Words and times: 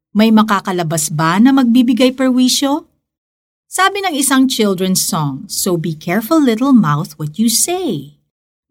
May 0.09 0.33
makakalabas 0.33 1.13
ba 1.13 1.37
na 1.37 1.53
magbibigay 1.53 2.17
perwisyo? 2.17 2.89
Sabi 3.69 4.01
ng 4.01 4.17
isang 4.17 4.49
children's 4.49 5.05
song, 5.05 5.45
So 5.45 5.77
be 5.77 5.93
careful 5.93 6.41
little 6.41 6.73
mouth 6.73 7.13
what 7.21 7.37
you 7.37 7.45
say. 7.45 8.17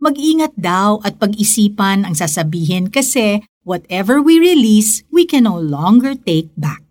Mag-ingat 0.03 0.59
daw 0.59 0.99
at 1.07 1.23
pag-isipan 1.23 2.03
ang 2.03 2.19
sasabihin 2.19 2.91
kasi 2.91 3.47
whatever 3.63 4.19
we 4.19 4.43
release, 4.43 5.07
we 5.15 5.23
can 5.23 5.47
no 5.47 5.55
longer 5.55 6.19
take 6.19 6.51
back 6.59 6.83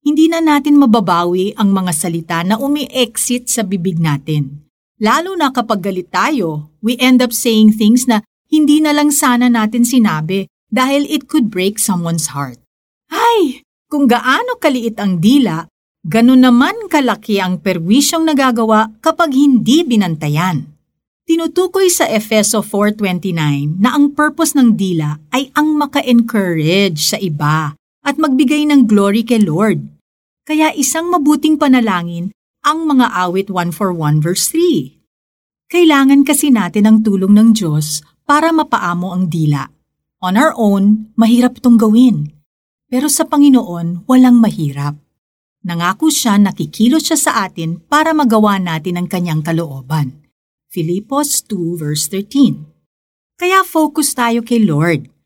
hindi 0.00 0.32
na 0.32 0.40
natin 0.40 0.80
mababawi 0.80 1.52
ang 1.60 1.76
mga 1.76 1.92
salita 1.92 2.38
na 2.40 2.56
umi-exit 2.56 3.52
sa 3.52 3.60
bibig 3.60 4.00
natin. 4.00 4.64
Lalo 5.00 5.36
na 5.36 5.52
kapag 5.52 5.80
galit 5.84 6.08
tayo, 6.12 6.72
we 6.80 6.96
end 7.00 7.20
up 7.20 7.32
saying 7.32 7.72
things 7.72 8.08
na 8.08 8.24
hindi 8.48 8.80
na 8.80 8.92
lang 8.92 9.12
sana 9.12 9.48
natin 9.48 9.84
sinabi 9.84 10.48
dahil 10.68 11.04
it 11.08 11.28
could 11.28 11.48
break 11.48 11.76
someone's 11.80 12.32
heart. 12.32 12.60
Ay, 13.12 13.64
kung 13.88 14.08
gaano 14.08 14.56
kaliit 14.60 15.00
ang 15.00 15.20
dila, 15.20 15.64
ganun 16.04 16.44
naman 16.44 16.88
kalaki 16.88 17.40
ang 17.40 17.60
perwisyong 17.60 18.28
nagagawa 18.28 18.92
kapag 19.04 19.32
hindi 19.36 19.84
binantayan. 19.84 20.68
Tinutukoy 21.28 21.86
sa 21.92 22.10
Efeso 22.10 22.58
4.29 22.64 23.78
na 23.78 23.94
ang 23.94 24.10
purpose 24.16 24.58
ng 24.58 24.74
dila 24.74 25.14
ay 25.30 25.52
ang 25.54 25.78
maka-encourage 25.78 27.14
sa 27.14 27.18
iba 27.22 27.78
at 28.10 28.18
magbigay 28.18 28.66
ng 28.66 28.90
glory 28.90 29.22
kay 29.22 29.38
Lord. 29.38 29.86
Kaya 30.42 30.74
isang 30.74 31.14
mabuting 31.14 31.54
panalangin 31.54 32.34
ang 32.66 32.82
mga 32.90 33.06
awit 33.14 33.46
141 33.54 34.18
verse 34.18 34.50
3. 34.50 35.70
Kailangan 35.70 36.26
kasi 36.26 36.50
natin 36.50 36.90
ang 36.90 36.98
tulong 37.06 37.30
ng 37.30 37.48
Diyos 37.54 38.02
para 38.26 38.50
mapaamo 38.50 39.14
ang 39.14 39.30
dila. 39.30 39.62
On 40.26 40.34
our 40.34 40.50
own, 40.58 41.14
mahirap 41.14 41.62
itong 41.62 41.78
gawin. 41.78 42.34
Pero 42.90 43.06
sa 43.06 43.30
Panginoon, 43.30 44.10
walang 44.10 44.42
mahirap. 44.42 44.98
Nangako 45.62 46.10
siya 46.10 46.34
na 46.42 46.50
kikilos 46.50 47.06
siya 47.06 47.18
sa 47.20 47.32
atin 47.46 47.78
para 47.78 48.10
magawa 48.10 48.58
natin 48.58 48.98
ang 48.98 49.06
kanyang 49.06 49.46
kalooban. 49.46 50.26
Filipos 50.66 51.46
2 51.46 51.78
verse 51.78 52.10
13. 52.10 53.38
Kaya 53.38 53.62
focus 53.62 54.18
tayo 54.18 54.42
kay 54.42 54.66
Lord 54.66 55.19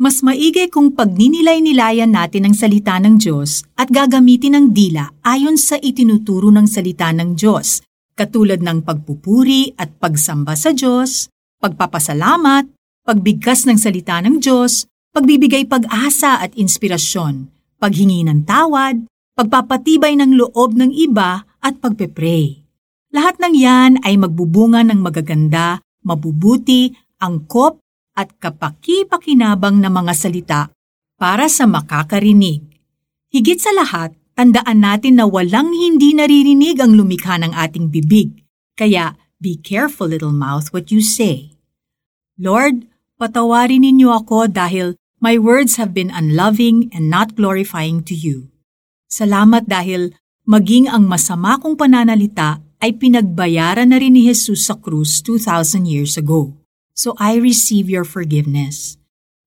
mas 0.00 0.24
maigi 0.24 0.64
kung 0.72 0.96
pagninilay-nilayan 0.96 2.16
natin 2.16 2.48
ang 2.48 2.56
salita 2.56 2.96
ng 2.96 3.20
Diyos 3.20 3.68
at 3.76 3.92
gagamitin 3.92 4.56
ang 4.56 4.72
dila 4.72 5.12
ayon 5.20 5.60
sa 5.60 5.76
itinuturo 5.76 6.48
ng 6.48 6.64
salita 6.64 7.12
ng 7.12 7.36
Diyos, 7.36 7.84
katulad 8.16 8.64
ng 8.64 8.80
pagpupuri 8.80 9.76
at 9.76 9.92
pagsamba 10.00 10.56
sa 10.56 10.72
Diyos, 10.72 11.28
pagpapasalamat, 11.60 12.72
pagbigkas 13.04 13.68
ng 13.68 13.76
salita 13.76 14.24
ng 14.24 14.40
Diyos, 14.40 14.88
pagbibigay 15.12 15.68
pag-asa 15.68 16.40
at 16.40 16.56
inspirasyon, 16.56 17.52
paghingi 17.76 18.24
ng 18.24 18.48
tawad, 18.48 19.04
pagpapatibay 19.36 20.16
ng 20.16 20.32
loob 20.32 20.80
ng 20.80 20.96
iba 20.96 21.44
at 21.60 21.76
pagpepray. 21.76 22.64
Lahat 23.12 23.36
ng 23.36 23.52
yan 23.52 24.00
ay 24.00 24.16
magbubunga 24.16 24.80
ng 24.80 24.96
magaganda, 24.96 25.84
mabubuti, 26.00 26.88
angkop 27.20 27.84
at 28.14 28.36
kapaki-pakinabang 28.38 29.78
na 29.78 29.88
mga 29.88 30.12
salita 30.14 30.60
para 31.20 31.46
sa 31.46 31.68
makakarinig. 31.68 32.64
Higit 33.30 33.60
sa 33.60 33.70
lahat, 33.76 34.16
tandaan 34.34 34.80
natin 34.82 35.20
na 35.20 35.28
walang 35.28 35.70
hindi 35.70 36.16
naririnig 36.16 36.80
ang 36.80 36.96
lumikha 36.96 37.38
ng 37.38 37.52
ating 37.54 37.92
bibig. 37.92 38.42
Kaya, 38.74 39.14
be 39.38 39.60
careful 39.60 40.08
little 40.08 40.34
mouth 40.34 40.72
what 40.72 40.88
you 40.88 41.04
say. 41.04 41.54
Lord, 42.40 42.88
patawarin 43.20 43.84
ninyo 43.84 44.10
ako 44.10 44.48
dahil 44.48 44.96
my 45.20 45.36
words 45.36 45.76
have 45.76 45.92
been 45.92 46.08
unloving 46.08 46.88
and 46.96 47.12
not 47.12 47.36
glorifying 47.36 48.00
to 48.08 48.16
you. 48.16 48.48
Salamat 49.12 49.68
dahil 49.68 50.16
maging 50.48 50.88
ang 50.88 51.04
masama 51.04 51.60
kong 51.60 51.76
pananalita 51.76 52.64
ay 52.80 52.96
pinagbayaran 52.96 53.92
na 53.92 54.00
rin 54.00 54.16
ni 54.16 54.24
Jesus 54.24 54.64
sa 54.64 54.80
krus 54.80 55.20
2,000 55.20 55.84
years 55.84 56.16
ago 56.16 56.59
so 57.00 57.16
I 57.16 57.40
receive 57.40 57.88
your 57.88 58.04
forgiveness. 58.04 59.00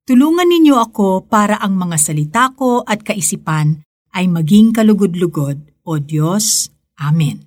Tulungan 0.10 0.50
ninyo 0.50 0.82
ako 0.82 1.30
para 1.30 1.62
ang 1.62 1.78
mga 1.78 2.02
salita 2.02 2.50
ko 2.58 2.82
at 2.90 3.06
kaisipan 3.06 3.86
ay 4.18 4.26
maging 4.26 4.74
kalugod-lugod, 4.74 5.70
O 5.86 6.02
Diyos. 6.02 6.74
Amen. 6.98 7.46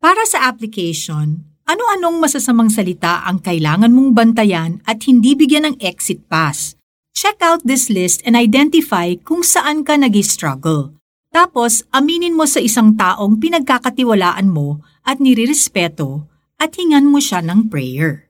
Para 0.00 0.24
sa 0.24 0.48
application, 0.48 1.44
ano-anong 1.68 2.16
masasamang 2.24 2.72
salita 2.72 3.28
ang 3.28 3.44
kailangan 3.44 3.92
mong 3.92 4.10
bantayan 4.16 4.72
at 4.88 5.04
hindi 5.04 5.36
bigyan 5.36 5.68
ng 5.68 5.76
exit 5.84 6.24
pass? 6.24 6.72
Check 7.12 7.44
out 7.44 7.60
this 7.68 7.92
list 7.92 8.24
and 8.24 8.32
identify 8.32 9.12
kung 9.20 9.44
saan 9.44 9.84
ka 9.84 9.98
nag-struggle. 10.00 10.96
Tapos, 11.28 11.84
aminin 11.92 12.32
mo 12.32 12.48
sa 12.48 12.62
isang 12.62 12.96
taong 12.96 13.36
pinagkakatiwalaan 13.36 14.48
mo 14.48 14.80
at 15.04 15.20
nirirespeto 15.20 16.24
at 16.56 16.72
hingan 16.78 17.04
mo 17.04 17.20
siya 17.20 17.44
ng 17.44 17.68
prayer 17.68 18.27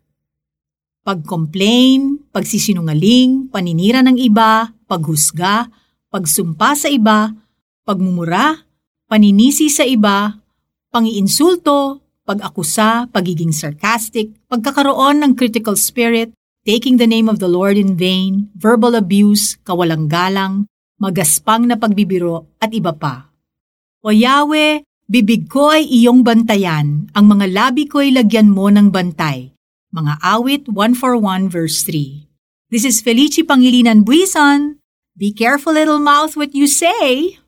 pag-complain, 1.08 2.20
pagsisinungaling, 2.28 3.48
paninira 3.48 4.04
ng 4.04 4.20
iba, 4.20 4.76
paghusga, 4.84 5.72
pagsumpa 6.12 6.76
sa 6.76 6.92
iba, 6.92 7.32
pagmumura, 7.88 8.60
paninisi 9.08 9.72
sa 9.72 9.88
iba, 9.88 10.36
pangiinsulto, 10.92 12.04
pag-akusa, 12.28 13.08
pagiging 13.08 13.56
sarcastic, 13.56 14.36
pagkakaroon 14.52 15.24
ng 15.24 15.32
critical 15.32 15.80
spirit, 15.80 16.28
taking 16.68 17.00
the 17.00 17.08
name 17.08 17.32
of 17.32 17.40
the 17.40 17.48
Lord 17.48 17.80
in 17.80 17.96
vain, 17.96 18.52
verbal 18.52 18.92
abuse, 18.92 19.56
kawalang 19.64 20.12
galang, 20.12 20.68
magaspang 21.00 21.64
na 21.64 21.80
pagbibiro, 21.80 22.52
at 22.60 22.68
iba 22.76 22.92
pa. 22.92 23.32
O 24.04 24.12
Yahweh, 24.12 24.84
bibig 25.08 25.48
ko 25.48 25.72
ay 25.72 25.88
iyong 25.88 26.20
bantayan, 26.20 27.08
ang 27.16 27.24
mga 27.32 27.48
labi 27.48 27.88
ko 27.88 28.04
ay 28.04 28.12
lagyan 28.12 28.52
mo 28.52 28.68
ng 28.68 28.92
bantay, 28.92 29.56
mga 29.94 30.20
awit 30.20 30.68
141 30.68 31.48
verse 31.48 31.82
3. 31.82 32.28
This 32.68 32.84
is 32.84 33.00
Felici 33.00 33.40
Pangilinan 33.40 34.04
Buison. 34.04 34.84
Be 35.16 35.32
careful 35.32 35.72
little 35.72 35.98
mouth 35.98 36.36
what 36.36 36.54
you 36.54 36.68
say. 36.68 37.40